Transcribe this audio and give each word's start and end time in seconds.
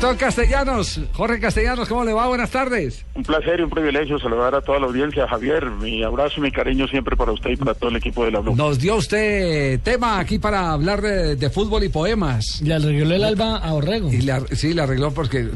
Doctor 0.00 0.16
Castellanos, 0.16 1.00
Jorge 1.12 1.40
Castellanos, 1.40 1.88
¿cómo 1.88 2.04
le 2.04 2.12
va? 2.12 2.28
Buenas 2.28 2.50
tardes. 2.52 3.04
Un 3.16 3.24
placer 3.24 3.58
y 3.58 3.62
un 3.64 3.70
privilegio 3.70 4.16
saludar 4.20 4.54
a 4.54 4.60
toda 4.60 4.78
la 4.78 4.86
audiencia. 4.86 5.26
Javier, 5.26 5.66
mi 5.70 6.04
abrazo 6.04 6.34
y 6.36 6.40
mi 6.42 6.52
cariño 6.52 6.86
siempre 6.86 7.16
para 7.16 7.32
usted 7.32 7.50
y 7.50 7.56
para 7.56 7.74
todo 7.74 7.90
el 7.90 7.96
equipo 7.96 8.24
de 8.24 8.30
la 8.30 8.38
Blue. 8.38 8.54
Nos 8.54 8.78
dio 8.78 8.94
usted 8.94 9.80
tema 9.80 10.20
aquí 10.20 10.38
para 10.38 10.70
hablar 10.70 11.02
de, 11.02 11.34
de 11.34 11.50
fútbol 11.50 11.82
y 11.82 11.88
poemas. 11.88 12.60
Le 12.62 12.74
arregló 12.74 13.12
el 13.12 13.24
alba 13.24 13.56
a 13.56 13.74
Orrego. 13.74 14.12
Y 14.12 14.18
le 14.20 14.30
ar- 14.30 14.56
sí, 14.56 14.72
le 14.72 14.82
arregló 14.82 15.10
porque 15.10 15.48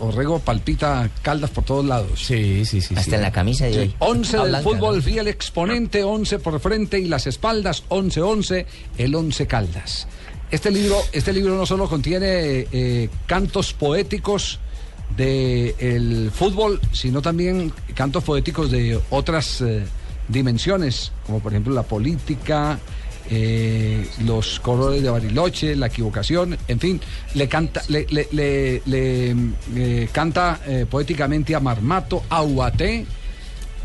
Orrego 0.00 0.38
palpita 0.38 1.10
caldas 1.20 1.50
por 1.50 1.64
todos 1.64 1.84
lados. 1.84 2.18
Sí, 2.24 2.64
sí, 2.64 2.80
sí. 2.80 2.94
Hasta 2.96 3.16
en 3.16 3.22
la 3.22 3.32
camisa 3.32 3.66
de 3.66 3.80
hoy. 3.80 3.94
11 3.98 4.38
del 4.38 4.56
fútbol, 4.62 5.02
fiel 5.02 5.28
exponente, 5.28 6.02
11 6.04 6.38
por 6.38 6.58
frente 6.58 6.98
y 6.98 7.04
las 7.06 7.26
espaldas, 7.26 7.84
11-11, 7.90 8.64
el 8.96 9.14
11 9.14 9.46
Caldas. 9.46 10.08
Este 10.50 10.70
libro, 10.70 10.96
este 11.12 11.32
libro 11.32 11.56
no 11.56 11.66
solo 11.66 11.88
contiene 11.88 12.66
eh, 12.70 13.08
cantos 13.26 13.72
poéticos 13.72 14.60
del 15.16 16.30
fútbol, 16.32 16.80
sino 16.92 17.22
también 17.22 17.72
cantos 17.94 18.24
poéticos 18.24 18.70
de 18.70 19.00
otras 19.10 19.60
eh, 19.60 19.84
dimensiones, 20.28 21.12
como 21.26 21.40
por 21.40 21.52
ejemplo 21.52 21.72
la 21.74 21.82
política, 21.82 22.78
eh, 23.30 24.06
los 24.24 24.60
colores 24.60 25.02
de 25.02 25.10
Bariloche, 25.10 25.76
la 25.76 25.86
equivocación, 25.86 26.56
en 26.68 26.80
fin, 26.80 27.00
le 27.34 27.48
canta, 27.48 27.82
le, 27.88 29.32
canta 30.12 30.60
poéticamente 30.90 31.54
a 31.54 31.60
Marmato, 31.60 32.22
a 32.28 32.42
Ubaté. 32.42 33.06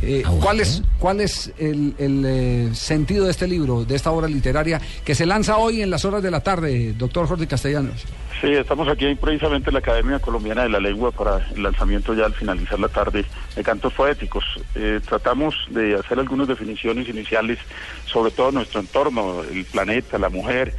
Eh, 0.02 0.24
¿A 0.26 0.32
Ubaté? 0.32 0.44
¿Cuál 0.44 0.60
es, 0.60 0.84
cuál 1.00 1.22
es 1.22 1.54
el, 1.58 1.94
el, 1.98 2.26
eh, 2.26 2.70
sentido 2.74 3.26
de 3.26 3.32
este 3.32 3.48
libro, 3.48 3.86
de 3.86 3.96
esta 3.96 4.12
obra 4.12 4.28
literaria 4.28 4.80
que 5.04 5.16
se 5.16 5.26
lanza 5.26 5.58
hoy 5.58 5.82
en 5.82 5.90
las 5.90 6.06
horas 6.06 6.24
de 6.24 6.32
la 6.32 6.42
tarde, 6.42 6.94
doctor 6.98 7.28
Jorge 7.28 7.48
Castellanos? 7.48 8.06
Sí, 8.42 8.54
estamos 8.54 8.88
aquí 8.88 9.14
precisamente 9.16 9.70
en 9.70 9.74
la 9.74 9.80
Academia 9.80 10.20
Colombiana 10.20 10.64
de 10.64 10.70
la 10.70 10.80
Lengua 10.80 11.12
para 11.12 11.46
el 11.54 11.62
lanzamiento 11.62 12.14
ya 12.14 12.26
al 12.26 12.34
finalizar 12.34 12.80
la 12.80 12.88
tarde 12.88 13.26
de 13.54 13.64
cantos 13.64 13.92
poéticos. 13.92 14.46
Eh, 14.76 15.02
tratamos 15.06 15.56
de 15.70 15.96
hacer 15.96 16.20
algunas 16.20 16.48
definiciones 16.48 17.10
iniciales 17.10 17.60
sobre 18.06 18.32
todo 18.32 18.54
nuestro 18.54 18.80
entorno, 18.80 19.44
el 19.44 19.66
planeta, 19.66 20.18
la 20.18 20.30
mujer. 20.30 20.74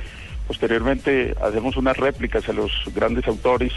Posteriormente 0.46 1.34
hacemos 1.42 1.76
unas 1.76 1.98
réplicas 1.98 2.48
a 2.48 2.54
los 2.54 2.72
grandes 2.94 3.28
autores 3.28 3.72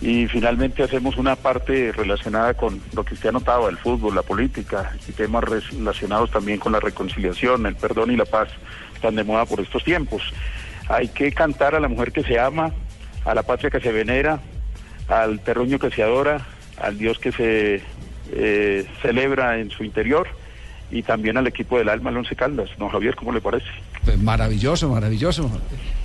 y 0.00 0.26
finalmente 0.26 0.82
hacemos 0.82 1.16
una 1.16 1.36
parte 1.36 1.92
relacionada 1.92 2.54
con 2.54 2.80
lo 2.92 3.04
que 3.04 3.14
usted 3.14 3.30
anotaba, 3.30 3.68
el 3.68 3.78
fútbol, 3.78 4.14
la 4.14 4.22
política 4.22 4.92
y 5.08 5.12
temas 5.12 5.44
relacionados 5.44 6.30
también 6.30 6.58
con 6.58 6.72
la 6.72 6.80
reconciliación, 6.80 7.64
el 7.66 7.76
perdón 7.76 8.10
y 8.10 8.16
la 8.16 8.26
paz, 8.26 8.48
tan 9.00 9.14
de 9.14 9.24
moda 9.24 9.46
por 9.46 9.60
estos 9.60 9.82
tiempos. 9.84 10.22
Hay 10.88 11.08
que 11.08 11.32
cantar 11.32 11.74
a 11.74 11.80
la 11.80 11.88
mujer 11.88 12.12
que 12.12 12.22
se 12.22 12.38
ama, 12.38 12.72
a 13.24 13.34
la 13.34 13.42
patria 13.42 13.70
que 13.70 13.80
se 13.80 13.90
venera, 13.90 14.40
al 15.08 15.40
terruño 15.40 15.78
que 15.78 15.90
se 15.90 16.02
adora, 16.02 16.46
al 16.78 16.98
Dios 16.98 17.18
que 17.18 17.32
se 17.32 17.82
eh, 18.32 18.86
celebra 19.00 19.58
en 19.58 19.70
su 19.70 19.82
interior 19.82 20.28
y 20.90 21.02
también 21.02 21.36
al 21.36 21.46
equipo 21.46 21.78
del 21.78 21.88
alma, 21.88 22.10
el 22.10 22.18
Once 22.18 22.34
Caldas. 22.36 22.70
Don 22.78 22.88
Javier, 22.88 23.14
¿cómo 23.16 23.32
le 23.32 23.40
parece? 23.40 23.66
Pues 24.04 24.18
maravilloso, 24.18 24.88
maravilloso. 24.88 25.50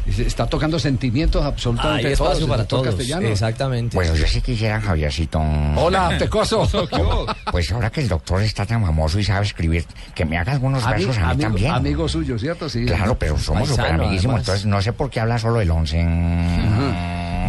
Está 0.07 0.47
tocando 0.47 0.79
sentimientos 0.79 1.45
absolutamente 1.45 2.07
Hay 2.07 2.13
espacio 2.13 2.31
todos, 2.31 2.41
el 2.41 2.47
para 2.49 2.67
todos. 2.67 2.87
Castellanos. 2.87 3.29
Exactamente. 3.29 3.95
Bueno, 3.95 4.15
yo 4.15 4.25
sí 4.25 4.41
quisiera, 4.41 4.81
Javiercito. 4.81 5.39
Hola, 5.77 6.15
Pecoso. 6.17 6.67
Pues 7.51 7.71
ahora 7.71 7.89
que 7.91 8.01
el 8.01 8.07
doctor 8.07 8.41
está 8.41 8.65
tan 8.65 8.83
famoso 8.83 9.19
y 9.19 9.23
sabe 9.23 9.45
escribir, 9.45 9.85
que 10.15 10.25
me 10.25 10.37
haga 10.37 10.53
algunos 10.53 10.83
Ami- 10.83 10.91
versos 11.05 11.17
a 11.17 11.21
mí 11.21 11.25
amigo, 11.31 11.41
también. 11.49 11.71
amigo 11.73 12.09
suyo, 12.09 12.39
¿cierto? 12.39 12.67
Sí. 12.69 12.85
Claro, 12.85 13.15
pero 13.19 13.37
somos 13.37 13.69
súper 13.69 13.87
amiguísimos, 13.91 14.39
entonces 14.39 14.65
no 14.65 14.81
sé 14.81 14.93
por 14.93 15.09
qué 15.09 15.19
habla 15.19 15.37
solo 15.37 15.59
del 15.59 15.69
once. 15.69 15.99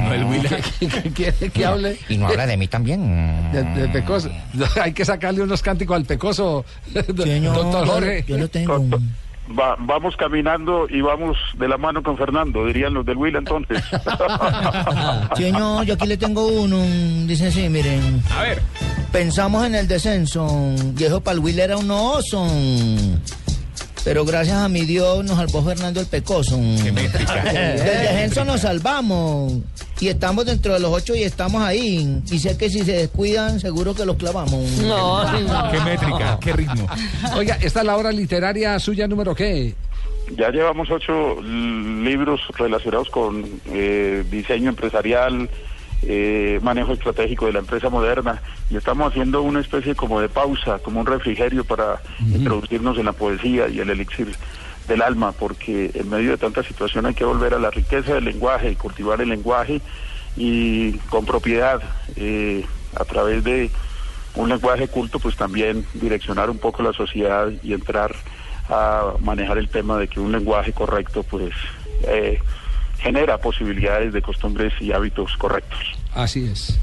¿Qué, 0.80 0.88
qué 0.88 1.10
quiere 1.12 1.50
que 1.50 1.64
hable? 1.66 1.98
Y 2.08 2.16
no 2.16 2.26
habla 2.28 2.46
de 2.46 2.56
mí 2.56 2.68
también. 2.68 3.50
De, 3.52 3.62
de 3.62 3.88
Pecoso. 3.88 4.30
Hay 4.80 4.92
que 4.92 5.04
sacarle 5.04 5.42
unos 5.42 5.62
cánticos 5.62 5.96
al 5.96 6.04
Pecoso, 6.04 6.64
doctor 6.94 7.86
Jorge. 7.86 8.24
yo 8.26 8.38
lo 8.38 8.48
tengo. 8.48 8.84
Va- 9.58 9.76
vamos 9.80 10.16
caminando 10.16 10.86
y 10.88 11.00
vamos 11.00 11.36
de 11.58 11.66
la 11.68 11.76
mano 11.76 12.02
con 12.02 12.16
Fernando, 12.16 12.64
dirían 12.64 12.94
los 12.94 13.04
del 13.04 13.16
Will 13.16 13.34
entonces. 13.36 13.82
Señor, 15.36 15.84
yo 15.84 15.94
aquí 15.94 16.06
le 16.06 16.16
tengo 16.16 16.46
uno. 16.46 16.78
Dice 17.26 17.48
así, 17.48 17.68
miren. 17.68 18.22
A 18.36 18.42
ver. 18.42 18.62
Pensamos 19.10 19.66
en 19.66 19.74
el 19.74 19.88
descenso. 19.88 20.46
Viejo 20.94 21.20
Palwil 21.20 21.58
era 21.58 21.76
un 21.76 21.90
oso. 21.90 22.46
Pero 24.04 24.24
gracias 24.24 24.56
a 24.56 24.68
mi 24.68 24.80
Dios 24.82 25.24
nos 25.24 25.36
salvó 25.36 25.62
Fernando 25.62 26.00
el 26.00 26.06
Pecoso. 26.06 26.56
Del 26.56 26.94
descenso 26.94 28.44
nos 28.44 28.60
salvamos. 28.62 29.52
Y 30.02 30.08
estamos 30.08 30.44
dentro 30.44 30.72
de 30.72 30.80
los 30.80 30.90
ocho 30.90 31.14
y 31.14 31.22
estamos 31.22 31.62
ahí. 31.62 32.20
Y 32.28 32.40
sé 32.40 32.58
que 32.58 32.68
si 32.68 32.80
se 32.80 32.90
descuidan, 32.90 33.60
seguro 33.60 33.94
que 33.94 34.04
los 34.04 34.16
clavamos. 34.16 34.68
Qué 35.70 35.80
métrica, 35.84 36.40
qué 36.40 36.52
ritmo. 36.54 36.88
Oiga, 37.36 37.56
esta 37.62 37.80
es 37.80 37.86
la 37.86 37.96
obra 37.96 38.10
literaria 38.10 38.76
suya 38.80 39.06
número 39.06 39.32
qué? 39.32 39.76
Ya 40.36 40.50
llevamos 40.50 40.90
ocho 40.90 41.40
libros 41.40 42.40
relacionados 42.58 43.10
con 43.10 43.44
eh, 43.66 44.24
diseño 44.28 44.70
empresarial, 44.70 45.48
eh, 46.02 46.58
manejo 46.64 46.94
estratégico 46.94 47.46
de 47.46 47.52
la 47.52 47.58
empresa 47.60 47.88
moderna 47.88 48.42
y 48.70 48.76
estamos 48.78 49.08
haciendo 49.08 49.42
una 49.42 49.60
especie 49.60 49.94
como 49.94 50.20
de 50.20 50.28
pausa, 50.28 50.80
como 50.80 50.98
un 50.98 51.06
refrigerio 51.06 51.62
para 51.62 52.02
introducirnos 52.18 52.98
en 52.98 53.04
la 53.04 53.12
poesía 53.12 53.68
y 53.68 53.78
el 53.78 53.88
elixir 53.88 54.34
del 54.88 55.02
alma, 55.02 55.32
porque 55.32 55.90
en 55.94 56.10
medio 56.10 56.30
de 56.32 56.38
tanta 56.38 56.62
situación 56.62 57.06
hay 57.06 57.14
que 57.14 57.24
volver 57.24 57.54
a 57.54 57.58
la 57.58 57.70
riqueza 57.70 58.14
del 58.14 58.24
lenguaje 58.24 58.70
y 58.70 58.76
cultivar 58.76 59.20
el 59.20 59.28
lenguaje 59.28 59.80
y 60.36 60.92
con 61.10 61.24
propiedad 61.24 61.80
eh, 62.16 62.64
a 62.94 63.04
través 63.04 63.44
de 63.44 63.70
un 64.34 64.48
lenguaje 64.48 64.88
culto, 64.88 65.18
pues 65.18 65.36
también 65.36 65.84
direccionar 65.94 66.50
un 66.50 66.58
poco 66.58 66.82
la 66.82 66.92
sociedad 66.92 67.50
y 67.62 67.74
entrar 67.74 68.14
a 68.68 69.14
manejar 69.20 69.58
el 69.58 69.68
tema 69.68 69.98
de 69.98 70.08
que 70.08 70.20
un 70.20 70.32
lenguaje 70.32 70.72
correcto, 70.72 71.22
pues 71.22 71.52
eh, 72.04 72.40
genera 72.98 73.38
posibilidades 73.38 74.12
de 74.12 74.22
costumbres 74.22 74.72
y 74.80 74.92
hábitos 74.92 75.36
correctos. 75.36 75.80
Así 76.14 76.44
es. 76.44 76.78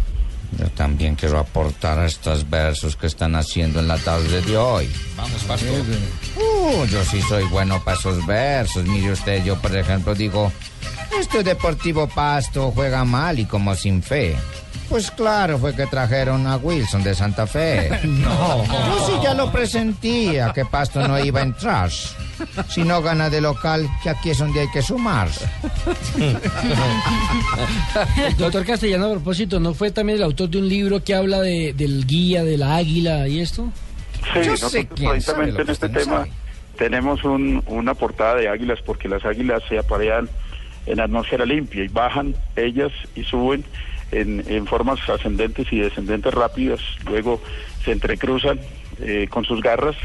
Yo 0.58 0.68
también 0.72 1.16
quiero 1.16 1.40
aportar 1.40 2.00
a 2.00 2.06
estos 2.06 2.50
versos 2.50 2.96
que 2.96 3.08
están 3.08 3.36
haciendo 3.36 3.80
en 3.80 3.88
la 3.88 3.98
tarde 3.98 4.42
de 4.42 4.58
hoy. 4.58 4.90
Vamos, 5.16 5.44
pastor. 5.44 5.70
Uh, 6.36 6.86
yo 6.86 7.04
sí 7.06 7.22
soy 7.22 7.44
bueno 7.46 7.82
para 7.84 7.98
esos 7.98 8.26
versos. 8.26 8.84
Mire 8.86 9.12
usted, 9.12 9.44
yo 9.44 9.56
por 9.62 9.76
ejemplo 9.76 10.16
digo, 10.16 10.52
este 11.20 11.44
Deportivo 11.44 12.08
Pasto 12.08 12.72
juega 12.74 13.06
mal 13.06 13.40
y 13.40 13.46
como 13.46 13.76
sin 13.76 14.02
fe. 14.02 14.36
Pues 14.90 15.12
claro, 15.12 15.60
fue 15.60 15.76
que 15.76 15.86
trajeron 15.86 16.48
a 16.48 16.58
Wilson 16.58 17.04
de 17.04 17.14
Santa 17.14 17.46
Fe. 17.46 17.92
No. 18.08 18.66
Yo 18.66 19.06
sí 19.08 19.14
ya 19.24 19.36
lo 19.36 19.52
presentía 19.52 20.52
que 20.52 20.66
Pasto 20.66 21.08
no 21.08 21.24
iba 21.24 21.42
a 21.42 21.44
entrar. 21.44 21.92
Si 22.70 22.84
no 22.84 23.02
gana 23.02 23.30
de 23.30 23.42
local, 23.42 23.88
que 24.04 24.10
aquí 24.10 24.30
es 24.32 24.38
donde 24.38 24.62
hay 24.62 24.68
que 24.72 24.82
sumar. 24.82 25.28
Doctor 28.38 28.66
Castellano, 28.66 29.06
a 29.08 29.12
propósito, 29.12 29.60
¿no 29.60 29.74
fue 29.74 29.92
también 29.92 30.18
el 30.18 30.24
autor 30.24 30.50
de 30.50 30.58
un 30.60 30.70
libro 30.70 31.04
que 31.04 31.16
habla 31.16 31.42
de, 31.42 31.74
del 31.74 32.06
guía, 32.06 32.44
de 32.44 32.58
la 32.58 32.76
águila 32.78 33.28
y 33.28 33.40
esto? 33.42 33.72
Sí, 34.34 34.40
Yo 34.44 34.52
nosotros 34.52 34.72
sé 34.72 34.88
quién 34.88 35.22
sabe 35.22 35.52
lo 35.52 35.56
precisamente 35.56 35.56
que 35.56 35.62
en 35.62 35.70
este 35.70 35.90
tema 35.90 36.18
sabe. 36.18 36.32
tenemos 36.78 37.24
un- 37.24 37.64
una 37.68 37.94
portada 37.94 38.36
de 38.36 38.50
águilas 38.50 38.80
porque 38.86 39.08
las 39.08 39.24
águilas 39.26 39.62
se 39.70 39.78
aparean 39.80 40.30
en 40.86 41.00
atmósfera 41.00 41.46
limpia 41.46 41.84
y 41.84 41.88
bajan 41.88 42.36
ellas 42.56 42.92
y 43.16 43.24
suben 43.24 43.64
en, 44.12 44.44
en 44.48 44.66
formas 44.66 45.00
ascendentes 45.10 45.68
y 45.72 45.80
descendentes 45.80 46.34
rápidas, 46.34 46.80
luego 47.06 47.42
se 47.86 47.92
entrecruzan 47.92 48.60
eh, 49.02 49.28
con 49.30 49.46
sus 49.46 49.62
garras 49.62 49.96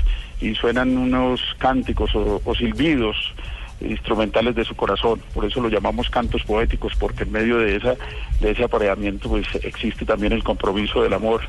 y 0.40 0.54
suenan 0.54 0.96
unos 0.96 1.40
cánticos 1.58 2.14
o, 2.14 2.40
o 2.44 2.54
silbidos 2.54 3.16
instrumentales 3.80 4.54
de 4.54 4.64
su 4.64 4.74
corazón, 4.74 5.20
por 5.34 5.44
eso 5.44 5.60
lo 5.60 5.68
llamamos 5.68 6.08
cantos 6.08 6.42
poéticos, 6.44 6.94
porque 6.96 7.24
en 7.24 7.32
medio 7.32 7.58
de 7.58 7.76
esa 7.76 7.96
de 8.40 8.50
ese 8.50 8.64
apareamiento 8.64 9.28
pues 9.28 9.46
existe 9.62 10.04
también 10.04 10.32
el 10.32 10.42
compromiso 10.42 11.02
del 11.02 11.12
amor 11.12 11.42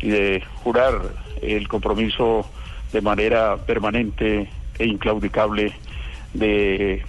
y 0.00 0.08
de 0.08 0.42
jurar 0.62 1.00
el 1.42 1.68
compromiso 1.68 2.48
de 2.92 3.00
manera 3.00 3.56
permanente 3.56 4.48
e 4.78 4.86
inclaudicable 4.86 5.72
de 6.34 7.02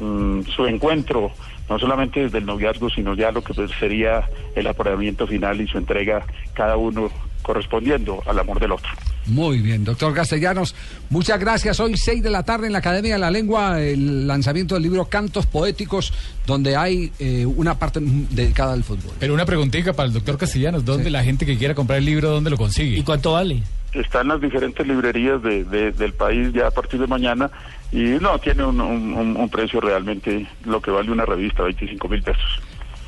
mm, 0.00 0.42
su 0.42 0.66
encuentro 0.66 1.32
no 1.68 1.78
solamente 1.78 2.20
desde 2.20 2.38
el 2.38 2.44
noviazgo, 2.44 2.90
sino 2.90 3.14
ya 3.14 3.32
lo 3.32 3.42
que 3.42 3.54
pues, 3.54 3.70
sería 3.78 4.28
el 4.54 4.66
apareamiento 4.66 5.26
final 5.26 5.60
y 5.60 5.68
su 5.68 5.78
entrega 5.78 6.26
cada 6.52 6.76
uno 6.76 7.10
correspondiendo 7.42 8.22
al 8.26 8.38
amor 8.38 8.58
del 8.60 8.72
otro. 8.72 8.88
Muy 9.26 9.58
bien, 9.58 9.84
doctor 9.84 10.12
Castellanos, 10.14 10.74
muchas 11.10 11.38
gracias. 11.38 11.78
Hoy 11.78 11.96
6 11.96 12.22
de 12.22 12.30
la 12.30 12.42
tarde 12.42 12.66
en 12.66 12.72
la 12.72 12.78
Academia 12.80 13.12
de 13.14 13.18
la 13.20 13.30
Lengua, 13.30 13.80
el 13.80 14.26
lanzamiento 14.26 14.74
del 14.74 14.82
libro 14.82 15.04
Cantos 15.04 15.46
Poéticos, 15.46 16.12
donde 16.46 16.76
hay 16.76 17.12
eh, 17.20 17.46
una 17.46 17.78
parte 17.78 18.00
dedicada 18.02 18.72
al 18.72 18.82
fútbol. 18.82 19.12
Pero 19.20 19.34
una 19.34 19.44
preguntita 19.44 19.92
para 19.92 20.08
el 20.08 20.12
doctor 20.12 20.38
Castellanos, 20.38 20.84
¿dónde 20.84 21.10
la 21.10 21.22
gente 21.22 21.46
que 21.46 21.56
quiera 21.56 21.74
comprar 21.74 21.98
el 22.00 22.04
libro, 22.04 22.30
dónde 22.30 22.50
lo 22.50 22.56
consigue? 22.56 22.96
¿Y 22.98 23.02
cuánto 23.02 23.32
vale? 23.34 23.62
Está 23.92 24.22
en 24.22 24.28
las 24.28 24.40
diferentes 24.40 24.86
librerías 24.86 25.42
de, 25.42 25.64
de- 25.64 25.92
del 25.92 26.14
país 26.14 26.50
ya 26.54 26.66
a 26.68 26.70
partir 26.70 26.98
de 26.98 27.06
mañana 27.06 27.50
y 27.92 27.98
no, 28.22 28.38
tiene 28.38 28.64
un, 28.64 28.80
un- 28.80 29.36
un 29.36 29.48
precio 29.50 29.80
realmente 29.82 30.46
lo 30.64 30.80
que 30.80 30.90
vale 30.90 31.10
una 31.12 31.26
revista, 31.26 31.62
25 31.62 32.08
mil 32.08 32.22
pesos. 32.22 32.42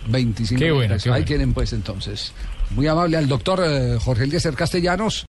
25 0.09 0.59
Qué 0.59 0.71
bueno, 0.73 0.95
Ahí 0.95 1.01
bueno. 1.07 1.25
tienen 1.25 1.53
pues 1.53 1.73
entonces. 1.73 2.33
Muy 2.71 2.87
amable 2.87 3.17
al 3.17 3.29
doctor 3.29 3.61
eh, 3.65 3.99
Jorge 4.01 4.25
Eliezer 4.25 4.55
Castellanos. 4.55 5.23